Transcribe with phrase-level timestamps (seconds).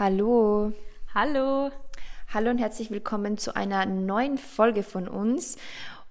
[0.00, 0.72] Hallo.
[1.14, 1.70] Hallo.
[2.32, 5.58] Hallo und herzlich willkommen zu einer neuen Folge von uns.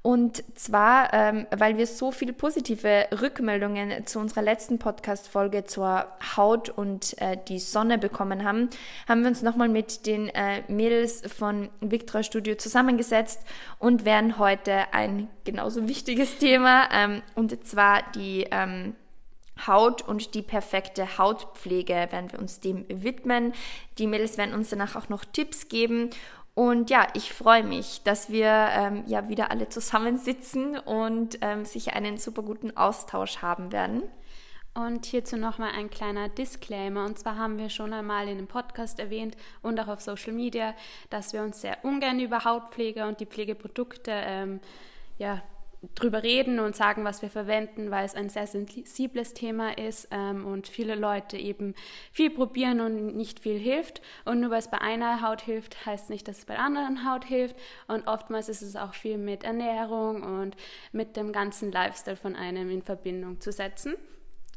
[0.04, 6.06] Und zwar, ähm, weil wir so viele positive Rückmeldungen zu unserer letzten Podcast-Folge zur
[6.38, 8.70] Haut und äh, die Sonne bekommen haben,
[9.08, 13.42] haben wir uns nochmal mit den äh, Mädels von Victra Studio zusammengesetzt
[13.80, 18.94] und werden heute ein genauso wichtiges Thema, ähm, und zwar die ähm,
[19.68, 23.54] Haut und die perfekte Hautpflege werden wir uns dem widmen.
[23.98, 26.10] Die Mädels werden uns danach auch noch Tipps geben
[26.60, 31.94] und ja, ich freue mich, dass wir ähm, ja wieder alle zusammensitzen und ähm, sicher
[31.94, 34.04] einen super guten Austausch haben werden.
[34.74, 37.06] Und hierzu nochmal ein kleiner Disclaimer.
[37.06, 40.76] Und zwar haben wir schon einmal in dem Podcast erwähnt und auch auf Social Media,
[41.10, 44.60] dass wir uns sehr ungern über Hautpflege und die Pflegeprodukte ähm,
[45.18, 45.42] ja,
[45.96, 50.46] drüber reden und sagen, was wir verwenden, weil es ein sehr sensibles Thema ist ähm,
[50.46, 51.74] und viele Leute eben
[52.12, 54.02] viel probieren und nicht viel hilft.
[54.26, 57.10] Und nur weil es bei einer Haut hilft, heißt nicht, dass es bei der anderen
[57.10, 57.56] Haut hilft.
[57.88, 60.56] Und oftmals ist es auch viel mit Ernährung und
[60.92, 63.96] mit dem ganzen Lifestyle von einem in Verbindung zu setzen.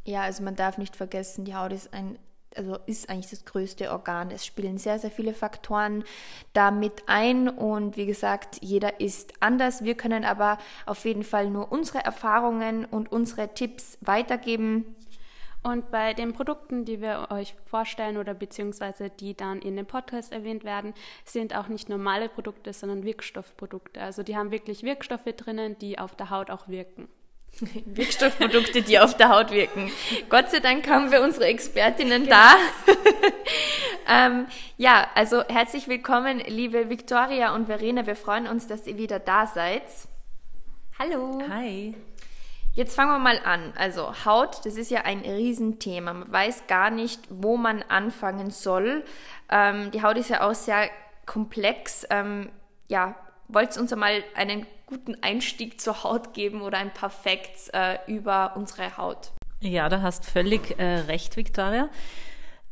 [0.05, 2.19] Ja, also man darf nicht vergessen, die Haut ist ein
[2.57, 4.31] also ist eigentlich das größte Organ.
[4.31, 6.05] Es spielen sehr, sehr viele Faktoren
[6.53, 9.85] da mit ein und wie gesagt, jeder ist anders.
[9.85, 14.97] Wir können aber auf jeden Fall nur unsere Erfahrungen und unsere Tipps weitergeben.
[15.63, 20.33] Und bei den Produkten, die wir euch vorstellen oder beziehungsweise die dann in dem Podcast
[20.33, 20.93] erwähnt werden,
[21.25, 24.01] sind auch nicht normale Produkte, sondern Wirkstoffprodukte.
[24.01, 27.09] Also die haben wirklich Wirkstoffe drinnen, die auf der Haut auch wirken.
[27.85, 29.91] Wirkstoffprodukte, die auf der Haut wirken.
[30.29, 32.37] Gott sei Dank haben wir unsere Expertinnen genau.
[32.37, 32.57] da.
[34.27, 34.47] ähm,
[34.79, 38.07] ja, also herzlich willkommen, liebe Victoria und Verena.
[38.07, 39.83] Wir freuen uns, dass ihr wieder da seid.
[40.99, 41.43] Hallo.
[41.49, 41.95] Hi.
[42.75, 43.75] Jetzt fangen wir mal an.
[43.77, 46.15] Also Haut, das ist ja ein Riesenthema.
[46.15, 49.05] Man weiß gar nicht, wo man anfangen soll.
[49.51, 50.89] Ähm, die Haut ist ja auch sehr
[51.27, 52.07] komplex.
[52.09, 52.49] Ähm,
[52.89, 53.15] ja,
[53.49, 57.97] wollt ihr uns einmal einen guten Einstieg zur Haut geben oder ein paar Facts äh,
[58.07, 59.33] über unsere Haut.
[59.61, 61.89] Ja, da hast völlig äh, recht, Victoria.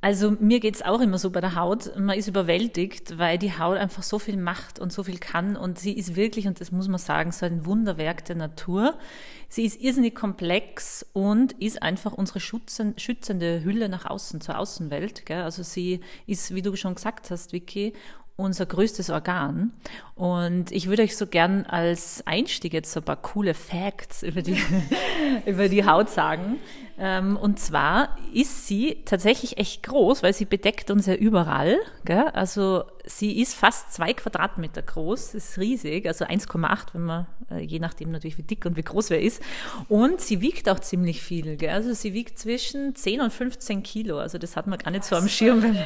[0.02, 1.96] Also mir geht es auch immer so bei der Haut.
[1.98, 5.56] Man ist überwältigt, weil die Haut einfach so viel macht und so viel kann.
[5.56, 8.98] Und sie ist wirklich, und das muss man sagen, so ein Wunderwerk der Natur.
[9.48, 15.26] Sie ist irrsinnig komplex und ist einfach unsere schützende Hülle nach außen, zur Außenwelt.
[15.26, 15.42] Gell?
[15.42, 17.92] Also sie ist, wie du schon gesagt hast, Vicky,
[18.40, 19.72] unser größtes Organ.
[20.14, 24.42] Und ich würde euch so gern als Einstieg jetzt so ein paar coole Facts über
[24.42, 24.60] die,
[25.46, 26.58] über die Haut sagen.
[26.98, 31.78] Ähm, und zwar ist sie tatsächlich echt groß, weil sie bedeckt uns ja überall.
[32.04, 32.28] Gell?
[32.32, 37.78] Also sie ist fast zwei Quadratmeter groß, ist riesig, also 1,8, wenn man, äh, je
[37.78, 39.42] nachdem natürlich wie dick und wie groß wer ist.
[39.88, 41.56] Und sie wiegt auch ziemlich viel.
[41.56, 41.70] Gell?
[41.70, 44.18] Also sie wiegt zwischen 10 und 15 Kilo.
[44.18, 45.76] Also das hat man gar nicht so am Schirm, wenn,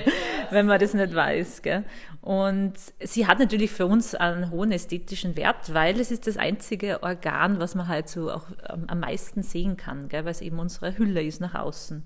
[0.51, 1.63] wenn man das nicht weiß.
[1.63, 1.85] Gell?
[2.21, 7.03] Und sie hat natürlich für uns einen hohen ästhetischen Wert, weil es ist das einzige
[7.03, 8.47] Organ, was man halt so auch
[8.87, 10.25] am meisten sehen kann, gell?
[10.25, 12.05] weil es eben unsere Hülle ist nach außen.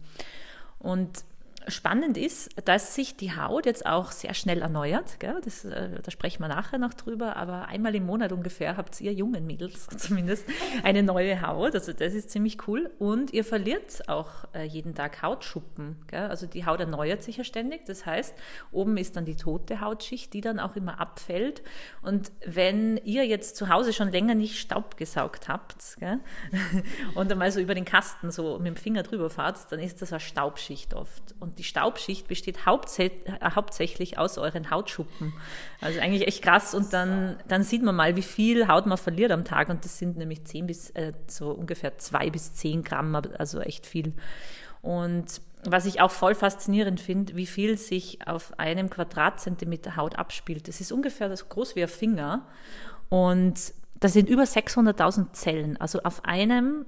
[0.78, 1.24] Und
[1.68, 5.16] spannend ist, dass sich die Haut jetzt auch sehr schnell erneuert.
[5.44, 9.12] Das, äh, da sprechen wir nachher noch drüber, aber einmal im Monat ungefähr habt ihr
[9.12, 10.46] jungen Mädels zumindest
[10.82, 11.74] eine neue Haut.
[11.74, 12.90] Also das ist ziemlich cool.
[12.98, 15.96] Und ihr verliert auch äh, jeden Tag Hautschuppen.
[16.12, 17.84] Also die Haut erneuert sich ja ständig.
[17.86, 18.34] Das heißt,
[18.72, 21.62] oben ist dann die tote Hautschicht, die dann auch immer abfällt.
[22.02, 25.96] Und wenn ihr jetzt zu Hause schon länger nicht Staub gesaugt habt
[27.14, 30.12] und einmal so über den Kasten so mit dem Finger drüber fahrt, dann ist das
[30.12, 31.34] eine Staubschicht oft.
[31.40, 33.10] Und die Staubschicht besteht äh,
[33.54, 35.34] hauptsächlich aus euren Hautschuppen.
[35.80, 36.74] Also eigentlich echt krass.
[36.74, 39.68] Und dann, dann sieht man mal, wie viel Haut man verliert am Tag.
[39.68, 43.86] Und das sind nämlich 10 bis, äh, so ungefähr 2 bis 10 Gramm, also echt
[43.86, 44.14] viel.
[44.80, 50.68] Und was ich auch voll faszinierend finde, wie viel sich auf einem Quadratzentimeter Haut abspielt.
[50.68, 52.46] Das ist ungefähr so groß wie ein Finger.
[53.08, 55.76] Und das sind über 600.000 Zellen.
[55.78, 56.86] Also auf einem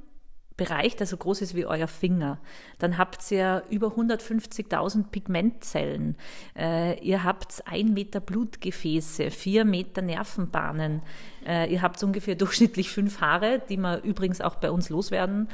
[0.60, 2.36] Bereich, der so groß ist wie euer Finger.
[2.78, 6.16] Dann habt ihr über 150.000 Pigmentzellen.
[6.54, 11.00] Äh, ihr habt ein Meter Blutgefäße, vier Meter Nervenbahnen.
[11.46, 15.48] Äh, ihr habt ungefähr durchschnittlich fünf Haare, die man übrigens auch bei uns loswerden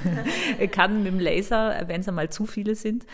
[0.72, 3.04] kann mit dem Laser, wenn es einmal zu viele sind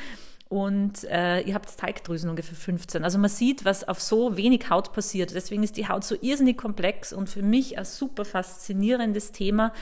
[0.48, 3.02] und äh, ihr habt Teigdrüsen ungefähr 15.
[3.02, 5.34] Also man sieht, was auf so wenig Haut passiert.
[5.34, 9.72] Deswegen ist die Haut so irrsinnig komplex und für mich ein super faszinierendes Thema.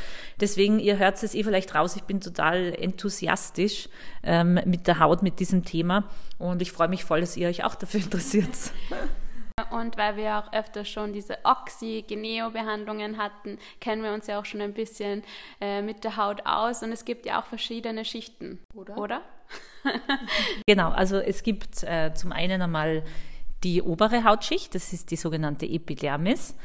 [0.41, 3.89] Deswegen, ihr hört es eh vielleicht raus, ich bin total enthusiastisch
[4.23, 6.05] ähm, mit der Haut, mit diesem Thema
[6.39, 8.49] und ich freue mich voll, dass ihr euch auch dafür interessiert.
[9.71, 14.61] Und weil wir auch öfter schon diese Oxy-Geneo-Behandlungen hatten, kennen wir uns ja auch schon
[14.61, 15.23] ein bisschen
[15.61, 16.83] äh, mit der Haut aus.
[16.83, 18.97] Und es gibt ja auch verschiedene Schichten, oder?
[18.99, 19.23] oder?
[20.67, 23.03] genau, also es gibt äh, zum einen einmal
[23.65, 26.57] die obere Hautschicht, das ist die sogenannte Epidermis.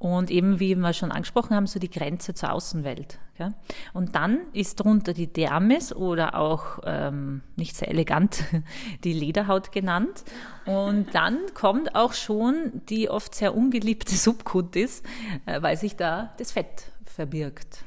[0.00, 3.18] Und eben, wie wir schon angesprochen haben, so die Grenze zur Außenwelt.
[3.38, 3.50] Ja?
[3.92, 8.44] Und dann ist darunter die Dermis oder auch ähm, nicht sehr elegant
[9.04, 10.24] die Lederhaut genannt.
[10.64, 15.02] Und dann kommt auch schon die oft sehr ungeliebte Subkutis,
[15.44, 17.84] äh, weil sich da das Fett verbirgt.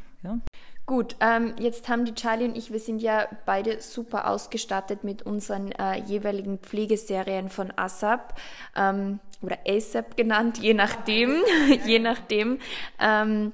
[0.86, 5.22] Gut, ähm, jetzt haben die Charlie und ich, wir sind ja beide super ausgestattet mit
[5.22, 8.38] unseren äh, jeweiligen Pflegeserien von ASAP
[8.76, 11.42] ähm, oder ASAP genannt, je nachdem,
[11.86, 12.60] je nachdem.
[13.00, 13.54] Ähm,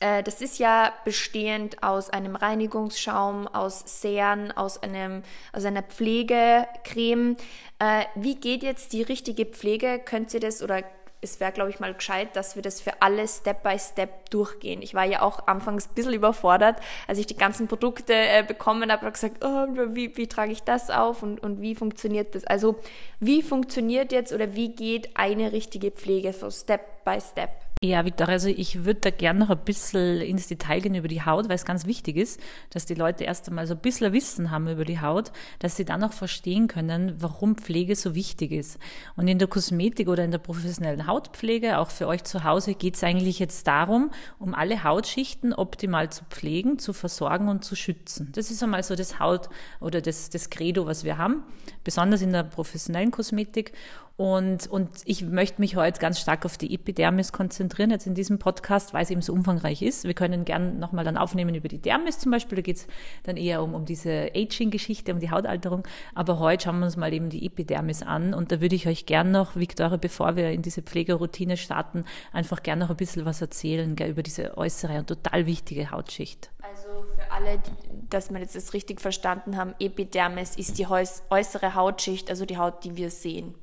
[0.00, 5.22] äh, das ist ja bestehend aus einem Reinigungsschaum, aus Seren, aus, einem,
[5.52, 7.36] aus einer Pflegecreme.
[7.78, 10.00] Äh, wie geht jetzt die richtige Pflege?
[10.04, 10.82] Könnt ihr das oder
[11.20, 14.82] es wäre, glaube ich, mal gescheit, dass wir das für alle Step by Step durchgehen.
[14.82, 18.92] Ich war ja auch anfangs ein bisschen überfordert, als ich die ganzen Produkte äh, bekommen
[18.92, 22.44] habe, habe gesagt, oh, wie, wie trage ich das auf und, und wie funktioniert das?
[22.44, 22.76] Also
[23.18, 27.50] wie funktioniert jetzt oder wie geht eine richtige Pflege so Step by Step?
[27.80, 31.22] Ja, Victoria, also ich würde da gerne noch ein bisschen ins Detail gehen über die
[31.22, 32.40] Haut, weil es ganz wichtig ist,
[32.70, 35.30] dass die Leute erst einmal so ein bisschen Wissen haben über die Haut,
[35.60, 38.80] dass sie dann auch verstehen können, warum Pflege so wichtig ist.
[39.14, 42.96] Und in der Kosmetik oder in der professionellen Hautpflege, auch für euch zu Hause, geht
[42.96, 44.10] es eigentlich jetzt darum,
[44.40, 48.32] um alle Hautschichten optimal zu pflegen, zu versorgen und zu schützen.
[48.32, 49.50] Das ist einmal so das Haut-
[49.80, 51.44] oder das, das Credo, was wir haben,
[51.84, 53.72] besonders in der professionellen Kosmetik.
[54.18, 58.40] Und, und ich möchte mich heute ganz stark auf die Epidermis konzentrieren, jetzt in diesem
[58.40, 60.02] Podcast, weil es eben so umfangreich ist.
[60.02, 62.56] Wir können gern nochmal dann aufnehmen über die Dermis zum Beispiel.
[62.56, 62.88] Da geht es
[63.22, 65.86] dann eher um, um diese Aging-Geschichte, um die Hautalterung.
[66.16, 68.34] Aber heute schauen wir uns mal eben die Epidermis an.
[68.34, 72.64] Und da würde ich euch gern noch, Victoria, bevor wir in diese Pflegeroutine starten, einfach
[72.64, 76.50] gern noch ein bisschen was erzählen gell, über diese äußere und total wichtige Hautschicht.
[76.60, 77.62] Also für alle,
[78.10, 82.82] dass wir jetzt das richtig verstanden haben, Epidermis ist die äußere Hautschicht, also die Haut,
[82.82, 83.54] die wir sehen.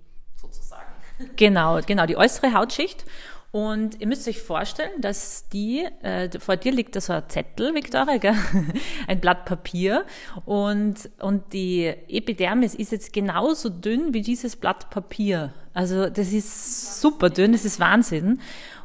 [1.36, 3.06] Genau, genau, die äußere Hautschicht.
[3.52, 7.74] Und ihr müsst euch vorstellen, dass die, äh, vor dir liegt da so ein Zettel,
[7.74, 8.36] Victoria, gell?
[9.08, 10.06] ein Blatt Papier.
[10.44, 15.54] Und, und die Epidermis ist jetzt genauso dünn wie dieses Blatt Papier.
[15.74, 18.42] Also das ist super dünn, das ist Wahnsinn.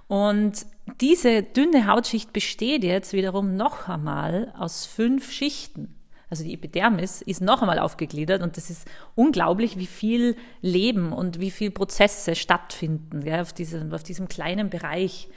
[0.06, 0.66] Und
[1.00, 5.99] diese dünne Hautschicht besteht jetzt wiederum noch einmal aus fünf Schichten
[6.30, 11.40] also die Epidermis, ist noch einmal aufgegliedert und das ist unglaublich, wie viel Leben und
[11.40, 15.28] wie viel Prozesse stattfinden ja, auf, diesem, auf diesem kleinen Bereich.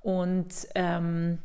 [0.00, 1.38] Und ähm,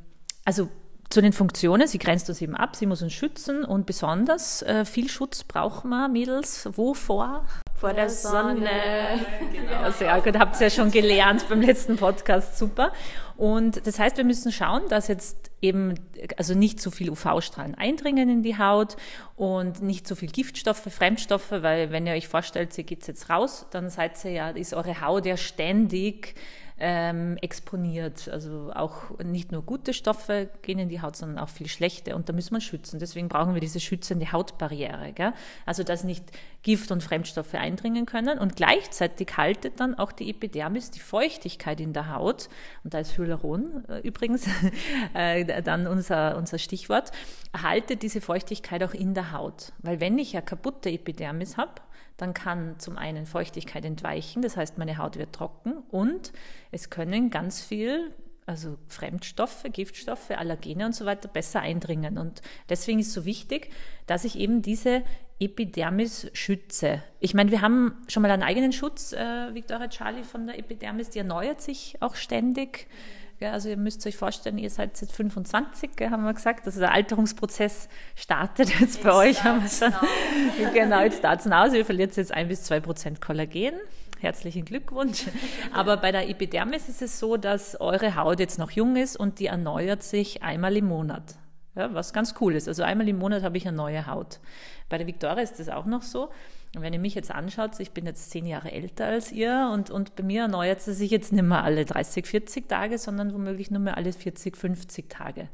[0.45, 0.69] also
[1.09, 4.85] zu den Funktionen, sie grenzt uns eben ab, sie muss uns schützen und besonders äh,
[4.85, 6.67] viel Schutz brauchen wir, Mädels.
[6.73, 7.45] Wovor?
[7.77, 8.69] Vor der Sonne.
[9.53, 10.39] Genau, sehr gut.
[10.39, 12.57] Habt ihr ja schon gelernt beim letzten Podcast.
[12.57, 12.91] Super.
[13.35, 15.93] Und das heißt, wir müssen schauen, dass jetzt eben
[16.37, 18.97] also nicht zu viel UV-Strahlen eindringen in die Haut
[19.35, 23.67] und nicht zu viel Giftstoffe, Fremdstoffe, weil wenn ihr euch vorstellt, ihr geht jetzt raus,
[23.69, 26.33] dann seid ihr ja, ist eure Haut ja ständig
[26.79, 28.29] ähm, exponiert.
[28.29, 32.15] Also auch nicht nur gute Stoffe gehen in die Haut, sondern auch viel schlechte.
[32.15, 32.99] Und da müssen wir schützen.
[32.99, 35.11] Deswegen brauchen wir diese schützende Hautbarriere.
[35.13, 35.33] Gell?
[35.65, 36.25] Also dass nicht
[36.61, 38.37] Gift und Fremdstoffe eindringen können.
[38.37, 42.49] Und gleichzeitig haltet dann auch die Epidermis die Feuchtigkeit in der Haut.
[42.83, 44.45] Und da ist Hyaluron äh, übrigens
[45.13, 47.11] äh, dann unser, unser Stichwort.
[47.59, 49.71] Haltet diese Feuchtigkeit auch in der Haut.
[49.79, 51.71] Weil wenn ich ja kaputte Epidermis habe,
[52.17, 56.33] dann kann zum einen Feuchtigkeit entweichen, das heißt, meine Haut wird trocken und
[56.71, 58.13] es können ganz viel
[58.47, 62.17] also Fremdstoffe, Giftstoffe, Allergene und so weiter besser eindringen.
[62.17, 63.69] Und deswegen ist es so wichtig,
[64.05, 65.03] dass ich eben diese
[65.37, 67.03] Epidermis schütze.
[67.19, 71.09] Ich meine, wir haben schon mal einen eigenen Schutz, äh, Victoria Charlie von der Epidermis,
[71.09, 72.87] die erneuert sich auch ständig.
[73.39, 73.51] Gell?
[73.51, 76.65] Also ihr müsst euch vorstellen, ihr seid jetzt 25, gell, haben wir gesagt.
[76.65, 79.43] Also der Alterungsprozess startet jetzt bei euch.
[79.43, 79.93] Haben wir schon.
[80.73, 81.55] genau, jetzt start's now.
[81.55, 83.73] Also ihr verliert jetzt ein bis zwei Prozent Kollagen.
[84.19, 85.25] Herzlichen Glückwunsch.
[85.71, 89.39] Aber bei der Epidermis ist es so, dass eure Haut jetzt noch jung ist und
[89.39, 91.35] die erneuert sich einmal im Monat.
[91.75, 92.67] Ja, was ganz cool ist.
[92.67, 94.39] Also einmal im Monat habe ich eine neue Haut.
[94.89, 96.29] Bei der Victoria ist das auch noch so.
[96.77, 99.89] Und wenn ihr mich jetzt anschaut, ich bin jetzt zehn Jahre älter als ihr und,
[99.89, 103.71] und bei mir erneuert sie sich jetzt nicht mehr alle 30, 40 Tage, sondern womöglich
[103.71, 105.49] nur mehr alle 40, 50 Tage.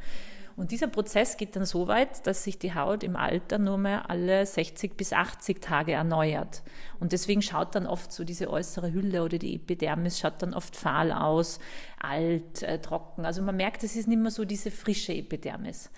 [0.58, 4.10] Und dieser Prozess geht dann so weit, dass sich die Haut im Alter nur mehr
[4.10, 6.62] alle 60 bis 80 Tage erneuert.
[7.00, 10.76] Und deswegen schaut dann oft so diese äußere Hülle oder die Epidermis schaut dann oft
[10.76, 11.60] fahl aus,
[12.02, 13.24] alt, äh, trocken.
[13.26, 15.90] Also man merkt, es ist nicht mehr so diese frische Epidermis.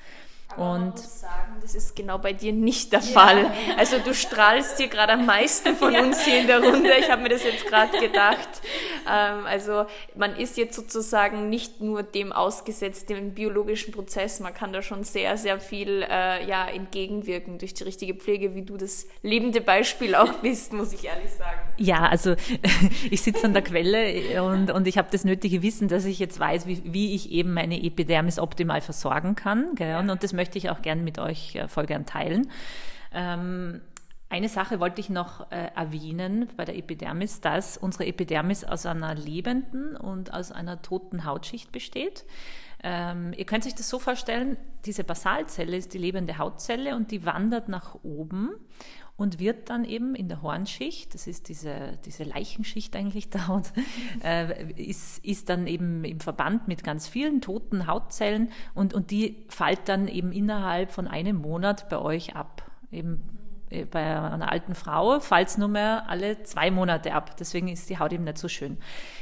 [0.50, 3.06] Aber und muss sagen, das ist genau bei dir nicht der ja.
[3.06, 3.52] Fall.
[3.78, 6.02] Also du strahlst hier gerade am meisten von ja.
[6.02, 6.90] uns hier in der Runde.
[7.00, 8.62] Ich habe mir das jetzt gerade gedacht.
[9.10, 9.86] Ähm, also
[10.16, 14.40] man ist jetzt sozusagen nicht nur dem ausgesetzt, dem biologischen Prozess.
[14.40, 18.62] Man kann da schon sehr, sehr viel äh, ja, entgegenwirken durch die richtige Pflege, wie
[18.62, 21.60] du das lebende Beispiel auch bist, muss ich ehrlich sagen.
[21.78, 22.36] Ja, also
[23.10, 26.40] ich sitze an der Quelle und, und ich habe das nötige Wissen, dass ich jetzt
[26.40, 29.76] weiß, wie, wie ich eben meine Epidermis optimal versorgen kann.
[29.76, 29.98] Gell?
[29.98, 32.52] Und, und das möchte ich auch gerne mit euch äh, voll gern teilen.
[33.14, 33.82] Ähm,
[34.30, 39.16] eine Sache wollte ich noch äh, erwähnen bei der Epidermis, dass unsere Epidermis aus einer
[39.16, 42.26] lebenden und aus einer toten Hautschicht besteht.
[42.88, 47.26] Ähm, ihr könnt sich das so vorstellen, diese Basalzelle ist die lebende Hautzelle und die
[47.26, 48.52] wandert nach oben
[49.18, 53.72] und wird dann eben in der Hornschicht, das ist diese, diese Leichenschicht eigentlich der Haut,
[54.24, 59.48] äh, ist, ist dann eben im Verband mit ganz vielen toten Hautzellen und, und die
[59.50, 62.70] fällt dann eben innerhalb von einem Monat bei euch ab.
[62.92, 63.20] Eben
[63.72, 67.36] äh, bei einer alten Frau fällt es nur mehr alle zwei Monate ab.
[67.38, 68.78] Deswegen ist die Haut eben nicht so schön.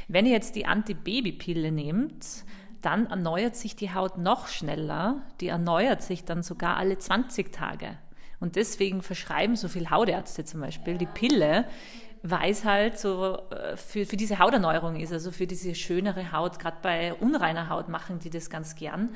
[0.06, 2.44] Wenn ihr jetzt die Antibabypille nehmt,
[2.84, 5.22] dann erneuert sich die Haut noch schneller.
[5.40, 7.96] Die erneuert sich dann sogar alle 20 Tage.
[8.40, 11.66] Und deswegen verschreiben so viele Hautärzte zum Beispiel die Pille,
[12.22, 16.58] weil es halt so äh, für, für diese Hauterneuerung ist, also für diese schönere Haut,
[16.58, 19.14] gerade bei unreiner Haut machen die das ganz gern.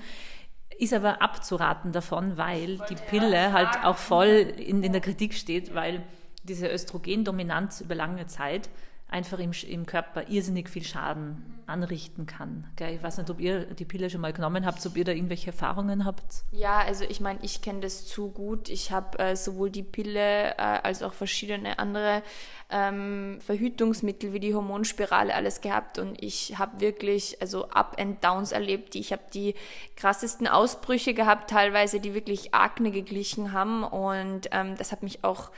[0.79, 5.75] Ist aber abzuraten davon, weil die Pille halt auch voll in, in der Kritik steht,
[5.75, 6.03] weil
[6.45, 8.69] diese Östrogendominanz über lange Zeit
[9.09, 12.67] einfach im, im Körper irrsinnig viel Schaden anrichten kann.
[12.77, 12.95] Gell?
[12.95, 15.49] Ich weiß nicht, ob ihr die Pille schon mal genommen habt, ob ihr da irgendwelche
[15.49, 16.45] Erfahrungen habt.
[16.51, 18.69] Ja, also ich meine, ich kenne das zu gut.
[18.69, 22.23] Ich habe äh, sowohl die Pille äh, als auch verschiedene andere
[22.71, 28.53] ähm, Verhütungsmittel wie die Hormonspirale alles gehabt und ich habe wirklich also Up and Downs
[28.53, 28.95] erlebt.
[28.95, 29.55] Ich habe die
[29.97, 35.51] krassesten Ausbrüche gehabt, teilweise die wirklich Akne geglichen haben und ähm, das hat mich auch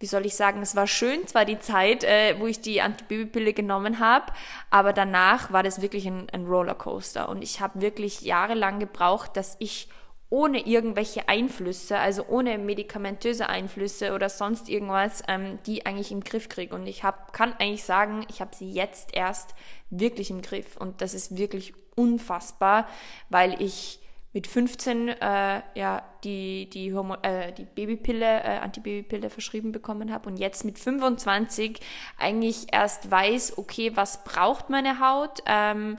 [0.00, 3.52] wie soll ich sagen, es war schön, zwar die Zeit, äh, wo ich die Antibabypille
[3.52, 4.32] genommen habe,
[4.70, 9.56] aber danach war das wirklich ein, ein Rollercoaster und ich habe wirklich jahrelang gebraucht, dass
[9.58, 9.88] ich
[10.34, 16.48] ohne irgendwelche Einflüsse, also ohne medikamentöse Einflüsse oder sonst irgendwas, ähm, die eigentlich im Griff
[16.48, 16.74] kriege.
[16.74, 19.54] Und ich hab, kann eigentlich sagen, ich habe sie jetzt erst
[19.90, 20.76] wirklich im Griff.
[20.76, 22.88] Und das ist wirklich unfassbar,
[23.28, 24.00] weil ich
[24.34, 30.28] mit 15 äh, ja die die, Homo, äh, die Babypille äh, Antibabypille verschrieben bekommen habe
[30.28, 31.78] und jetzt mit 25
[32.18, 35.38] eigentlich erst weiß okay was braucht meine Haut?
[35.46, 35.98] Ähm,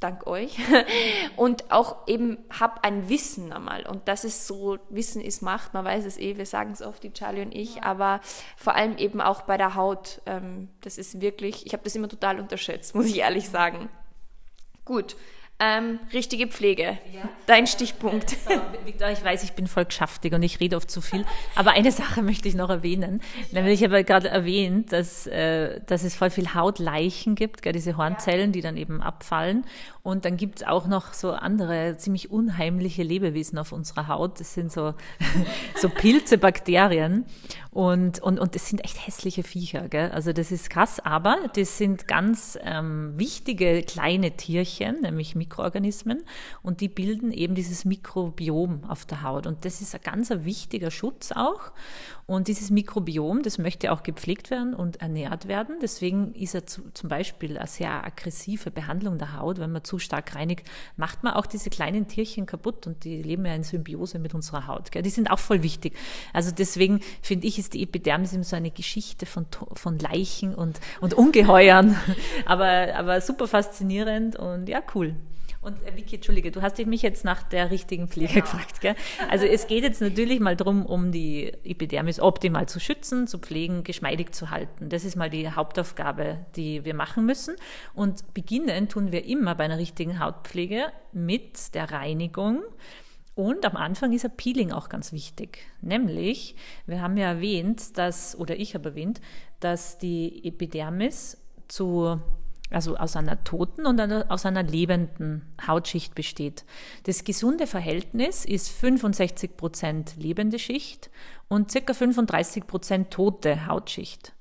[0.00, 0.56] dank euch.
[1.36, 3.84] Und auch eben habe ein Wissen einmal.
[3.84, 7.02] Und das ist so Wissen ist Macht man weiß es eh wir sagen es oft
[7.02, 8.20] die Charlie und ich aber
[8.56, 12.08] vor allem eben auch bei der Haut ähm, das ist wirklich ich habe das immer
[12.08, 13.88] total unterschätzt muss ich ehrlich sagen.
[14.84, 15.16] Gut
[15.60, 16.98] ähm, richtige Pflege.
[17.12, 17.28] Ja.
[17.46, 18.30] Dein Stichpunkt.
[18.30, 18.50] So,
[18.84, 21.24] Victor, ich weiß, ich bin voll geschäftig und ich rede oft zu viel.
[21.56, 23.20] Aber eine Sache möchte ich noch erwähnen.
[23.50, 27.96] Nämlich, ich habe gerade erwähnt, dass, äh, dass es voll viel Hautleichen gibt, gell, diese
[27.96, 29.64] Hornzellen, die dann eben abfallen.
[30.08, 34.40] Und dann gibt es auch noch so andere ziemlich unheimliche Lebewesen auf unserer Haut.
[34.40, 34.94] Das sind so,
[35.76, 37.26] so Pilze, Bakterien.
[37.72, 39.86] Und, und, und das sind echt hässliche Viecher.
[39.90, 40.10] Gell?
[40.10, 46.22] Also das ist krass, aber das sind ganz ähm, wichtige kleine Tierchen, nämlich Mikroorganismen.
[46.62, 49.46] Und die bilden eben dieses Mikrobiom auf der Haut.
[49.46, 51.72] Und das ist ein ganz wichtiger Schutz auch.
[52.24, 55.76] Und dieses Mikrobiom, das möchte auch gepflegt werden und ernährt werden.
[55.82, 59.58] Deswegen ist er zu, zum Beispiel eine sehr aggressive Behandlung der Haut.
[59.58, 63.44] Wenn man zu stark reinigt, macht man auch diese kleinen Tierchen kaputt und die leben
[63.46, 64.90] ja in Symbiose mit unserer Haut.
[64.90, 65.02] Gell?
[65.02, 65.94] Die sind auch voll wichtig.
[66.32, 70.80] Also deswegen finde ich, ist die Epidermis immer so eine Geschichte von, von Leichen und,
[71.00, 71.96] und Ungeheuern.
[72.46, 75.14] aber, aber super faszinierend und ja, cool.
[75.68, 78.44] Und äh, Vicky, Entschuldige, du hast mich jetzt nach der richtigen Pflege genau.
[78.46, 78.80] gefragt.
[78.80, 78.94] Gell?
[79.28, 83.84] Also es geht jetzt natürlich mal darum, um die Epidermis optimal zu schützen, zu pflegen,
[83.84, 84.88] geschmeidig zu halten.
[84.88, 87.54] Das ist mal die Hauptaufgabe, die wir machen müssen.
[87.94, 92.62] Und beginnen tun wir immer bei einer richtigen Hautpflege mit der Reinigung.
[93.34, 95.58] Und am Anfang ist ein Peeling auch ganz wichtig.
[95.82, 96.56] Nämlich,
[96.86, 99.20] wir haben ja erwähnt, dass, oder ich habe erwähnt,
[99.60, 101.36] dass die Epidermis
[101.68, 102.20] zu
[102.70, 106.64] also aus einer toten und aus einer lebenden Hautschicht besteht.
[107.04, 111.10] Das gesunde Verhältnis ist 65 Prozent lebende Schicht
[111.48, 114.34] und circa 35 Prozent tote Hautschicht.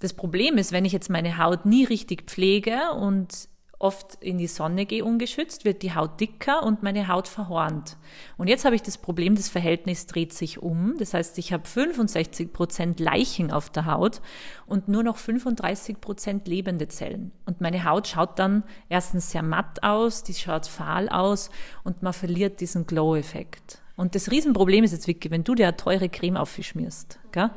[0.00, 4.48] Das Problem ist, wenn ich jetzt meine Haut nie richtig pflege und oft in die
[4.48, 7.96] Sonne gehe ungeschützt, wird die Haut dicker und meine Haut verhornt.
[8.36, 10.96] Und jetzt habe ich das Problem, das Verhältnis dreht sich um.
[10.98, 14.20] Das heißt, ich habe 65 Prozent Leichen auf der Haut
[14.66, 17.30] und nur noch 35 Prozent lebende Zellen.
[17.46, 21.50] Und meine Haut schaut dann erstens sehr matt aus, die schaut fahl aus
[21.84, 23.80] und man verliert diesen Glow-Effekt.
[23.96, 27.50] Und das Riesenproblem ist jetzt wirklich, wenn du dir eine teure Creme aufschmierst, gell,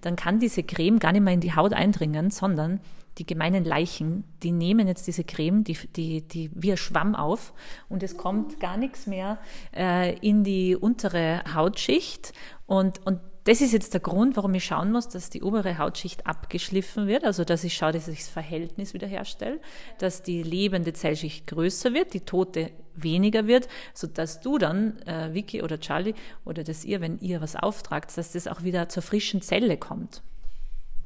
[0.00, 2.80] dann kann diese Creme gar nicht mehr in die Haut eindringen, sondern
[3.18, 7.52] die gemeinen Leichen, die nehmen jetzt diese Creme, die, die, die wie ein Schwamm auf
[7.88, 9.38] und es kommt gar nichts mehr
[9.76, 12.32] äh, in die untere Hautschicht
[12.66, 16.26] und, und das ist jetzt der Grund, warum ich schauen muss, dass die obere Hautschicht
[16.26, 19.58] abgeschliffen wird, also dass ich schaue, dass ich das Verhältnis wiederherstelle,
[19.96, 25.62] dass die lebende Zellschicht größer wird, die tote weniger wird, sodass du dann, äh, Vicky
[25.62, 26.12] oder Charlie,
[26.44, 30.22] oder dass ihr, wenn ihr was auftragt, dass das auch wieder zur frischen Zelle kommt.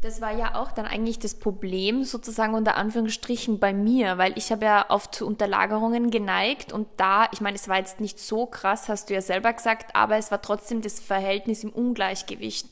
[0.03, 4.51] Das war ja auch dann eigentlich das Problem sozusagen unter Anführungsstrichen bei mir, weil ich
[4.51, 8.47] habe ja oft zu Unterlagerungen geneigt und da, ich meine, es war jetzt nicht so
[8.47, 12.67] krass, hast du ja selber gesagt, aber es war trotzdem das Verhältnis im Ungleichgewicht.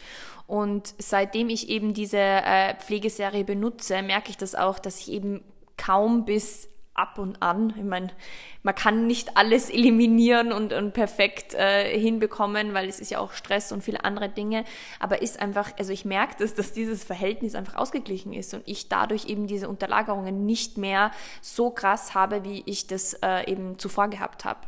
[0.49, 5.45] Und seitdem ich eben diese äh, Pflegeserie benutze, merke ich das auch, dass ich eben
[5.77, 6.69] kaum bis
[7.01, 7.73] ab und an.
[7.77, 8.09] Ich meine,
[8.63, 13.33] man kann nicht alles eliminieren und, und perfekt äh, hinbekommen, weil es ist ja auch
[13.33, 14.65] Stress und viele andere Dinge.
[14.99, 18.89] Aber ist einfach, also ich merke das, dass dieses Verhältnis einfach ausgeglichen ist und ich
[18.89, 24.09] dadurch eben diese Unterlagerungen nicht mehr so krass habe, wie ich das äh, eben zuvor
[24.09, 24.61] gehabt habe.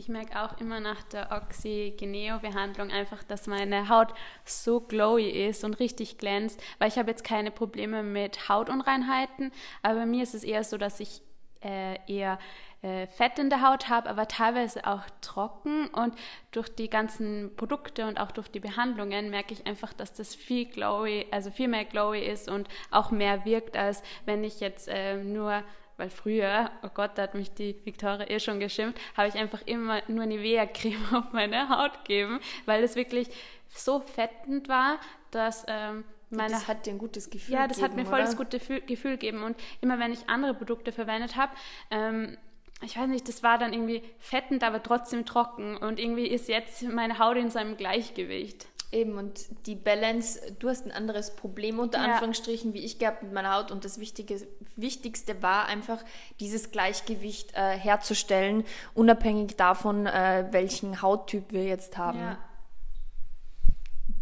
[0.00, 4.14] Ich merke auch immer nach der Oxygeneo-Behandlung einfach, dass meine Haut
[4.46, 9.96] so glowy ist und richtig glänzt, weil ich habe jetzt keine Probleme mit Hautunreinheiten, aber
[9.96, 11.20] bei mir ist es eher so, dass ich
[11.62, 12.38] äh, eher
[12.82, 15.88] äh, Fett in der Haut habe, aber teilweise auch trocken.
[15.88, 16.14] Und
[16.50, 20.66] durch die ganzen Produkte und auch durch die Behandlungen merke ich einfach, dass das viel
[20.66, 25.22] glowy, also viel mehr glowy ist und auch mehr wirkt, als wenn ich jetzt äh,
[25.22, 25.62] nur
[26.00, 29.60] weil früher, oh Gott, da hat mich die Victoria eh schon geschimpft, habe ich einfach
[29.66, 33.28] immer nur Nivea-Creme auf meine Haut gegeben, weil es wirklich
[33.68, 34.98] so fettend war,
[35.30, 38.20] dass ähm, meine, das hat dir ein gutes Gefühl Ja, das gegeben, hat mir voll
[38.20, 39.42] das gute Gefühl gegeben.
[39.42, 41.52] Und immer wenn ich andere Produkte verwendet habe,
[41.90, 42.36] ähm,
[42.82, 45.76] ich weiß nicht, das war dann irgendwie fettend, aber trotzdem trocken.
[45.76, 48.66] Und irgendwie ist jetzt meine Haut in seinem Gleichgewicht.
[48.92, 52.14] Eben, und die Balance, du hast ein anderes Problem unter ja.
[52.14, 53.70] Anführungsstrichen wie ich gehabt mit meiner Haut.
[53.70, 54.40] Und das Wichtige,
[54.74, 56.02] Wichtigste war einfach,
[56.40, 62.18] dieses Gleichgewicht äh, herzustellen, unabhängig davon, äh, welchen Hauttyp wir jetzt haben.
[62.18, 62.38] Ja.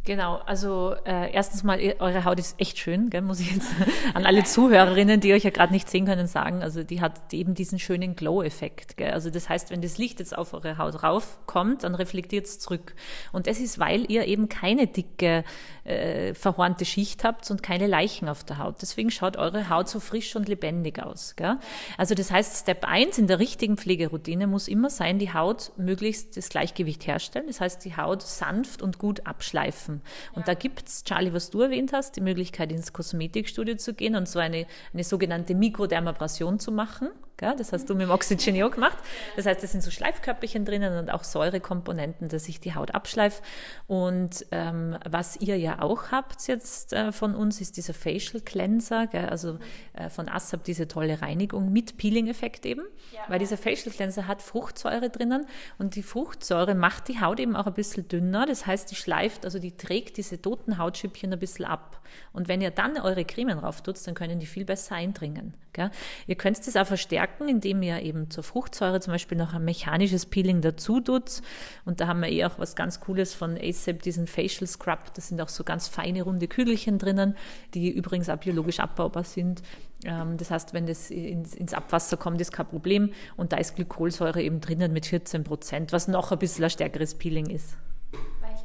[0.08, 3.68] Genau, also äh, erstens mal, eure Haut ist echt schön, gell, muss ich jetzt
[4.14, 6.62] an alle Zuhörerinnen, die euch ja gerade nicht sehen können, sagen.
[6.62, 9.02] Also die hat eben diesen schönen Glow-Effekt.
[9.02, 12.94] Also das heißt, wenn das Licht jetzt auf eure Haut raufkommt, dann reflektiert es zurück.
[13.32, 15.44] Und das ist, weil ihr eben keine dicke,
[15.84, 18.76] äh, verhornte Schicht habt und keine Leichen auf der Haut.
[18.80, 21.36] Deswegen schaut eure Haut so frisch und lebendig aus.
[21.36, 21.58] Gell?
[21.98, 26.38] Also das heißt, Step 1 in der richtigen Pflegeroutine muss immer sein, die Haut möglichst
[26.38, 27.46] das Gleichgewicht herstellen.
[27.46, 29.97] Das heißt, die Haut sanft und gut abschleifen.
[30.34, 30.46] Und ja.
[30.46, 34.28] da gibt es, Charlie, was du erwähnt hast, die Möglichkeit, ins Kosmetikstudio zu gehen und
[34.28, 37.08] so eine, eine sogenannte Mikrodermabrasion zu machen.
[37.38, 37.54] Gell?
[37.56, 38.98] Das hast du mit dem Oxygenio gemacht.
[39.36, 43.44] Das heißt, es sind so Schleifkörperchen drinnen und auch Säurekomponenten, dass sich die Haut abschleift.
[43.86, 49.06] Und ähm, was ihr ja auch habt jetzt äh, von uns, ist dieser Facial Cleanser,
[49.06, 49.26] gell?
[49.26, 49.58] also
[49.92, 53.20] äh, von Assab diese tolle Reinigung mit Peeling-Effekt eben, ja.
[53.28, 55.46] weil dieser Facial Cleanser hat Fruchtsäure drinnen
[55.78, 58.46] und die Fruchtsäure macht die Haut eben auch ein bisschen dünner.
[58.46, 62.02] Das heißt, die schleift, also die trägt diese toten Hautschüppchen ein bisschen ab.
[62.32, 65.54] Und wenn ihr dann eure Cremen drauf tut, dann können die viel besser eindringen.
[65.72, 65.90] Gell?
[66.26, 70.26] Ihr könnt das auch verstärken, indem ihr eben zur Fruchtsäure zum Beispiel noch ein mechanisches
[70.26, 71.42] Peeling dazu tut.
[71.84, 75.14] Und da haben wir eh auch was ganz Cooles von ASAP, diesen Facial Scrub.
[75.14, 77.36] Da sind auch so ganz feine runde Kügelchen drinnen,
[77.74, 79.62] die übrigens auch biologisch abbaubar sind.
[80.04, 83.12] Ähm, das heißt, wenn das ins, Abwasser kommt, ist kein Problem.
[83.36, 87.14] Und da ist Glykolsäure eben drinnen mit 14 Prozent, was noch ein bisschen ein stärkeres
[87.14, 87.76] Peeling ist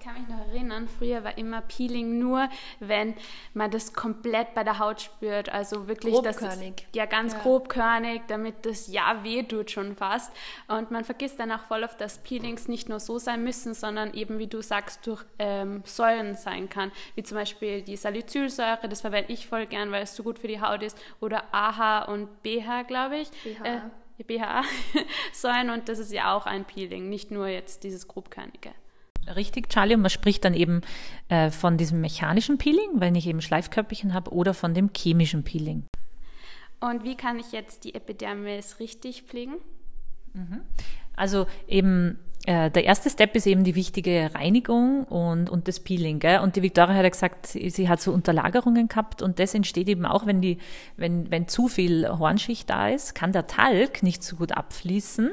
[0.04, 3.16] kann mich noch erinnern, früher war immer Peeling nur, wenn
[3.54, 5.50] man das komplett bei der Haut spürt.
[5.50, 6.76] Also wirklich grobkörnig.
[6.76, 7.40] Das ist, ja, ganz ja.
[7.40, 10.34] grobkörnig, damit das ja weh tut schon fast.
[10.68, 14.14] Und man vergisst dann auch voll oft, dass Peelings nicht nur so sein müssen, sondern
[14.14, 16.92] eben, wie du sagst, durch ähm, Säuren sein kann.
[17.16, 20.48] Wie zum Beispiel die Salicylsäure, das verwende ich voll gern, weil es so gut für
[20.48, 20.98] die Haut ist.
[21.22, 23.30] Oder AHA und BH, glaube ich.
[23.44, 23.66] BH.
[23.66, 23.80] Äh,
[24.24, 28.72] BHA-Säuren und das ist ja auch ein Peeling, nicht nur jetzt dieses grobkörnige.
[29.36, 29.96] Richtig, Charlie.
[29.96, 30.82] Und man spricht dann eben
[31.30, 35.86] äh, von diesem mechanischen Peeling, wenn ich eben Schleifkörperchen habe, oder von dem chemischen Peeling.
[36.80, 39.56] Und wie kann ich jetzt die Epidermis richtig pflegen?
[40.34, 40.62] Mhm.
[41.16, 46.20] Also eben äh, der erste Step ist eben die wichtige Reinigung und, und das Peeling.
[46.20, 46.40] Gell?
[46.40, 50.06] Und die Victoria hat ja gesagt, sie, hat so Unterlagerungen gehabt und das entsteht eben
[50.06, 50.58] auch, wenn, die,
[50.98, 55.32] wenn, wenn zu viel Hornschicht da ist, kann der Talg nicht so gut abfließen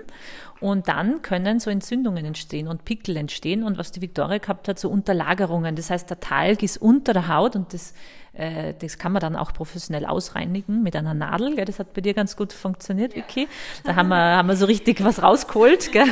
[0.61, 4.79] und dann können so Entzündungen entstehen und Pickel entstehen und was die Victoria gehabt hat,
[4.79, 5.75] so Unterlagerungen.
[5.75, 7.92] Das heißt, der Talg ist unter der Haut und das
[8.40, 11.57] äh, das kann man dann auch professionell ausreinigen mit einer Nadel.
[11.57, 11.66] Gell?
[11.66, 13.48] Das hat bei dir ganz gut funktioniert, Vicky.
[13.85, 15.92] Da haben wir, haben wir so richtig was rausgeholt.
[15.92, 16.09] Gell?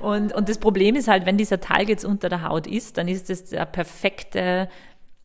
[0.00, 3.08] Und, und das Problem ist halt, wenn dieser Talg jetzt unter der Haut ist, dann
[3.08, 4.68] ist das der perfekte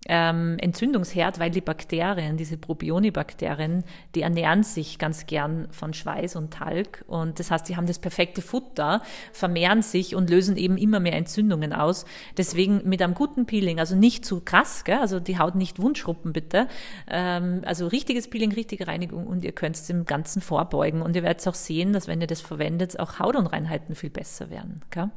[0.08, 3.84] ähm, Entzündungsherd, weil die Bakterien, diese Probionibakterien,
[4.16, 7.04] die ernähren sich ganz gern von Schweiß und Talg.
[7.08, 9.02] Und das heißt, die haben das perfekte Futter,
[9.34, 12.06] vermehren sich und lösen eben immer mehr Entzündungen aus.
[12.38, 15.00] Deswegen mit einem guten Peeling, also nicht zu krass, gell?
[15.00, 16.68] also die Haut nicht wundschruppen bitte.
[17.10, 21.02] Ähm, also richtiges Peeling, richtige Reinigung und ihr könnt es dem Ganzen vorbeugen.
[21.02, 24.82] Und ihr werdet auch sehen, dass wenn ihr das verwendet, auch Hautunreinheiten viel besser werden.
[24.92, 25.10] Gell?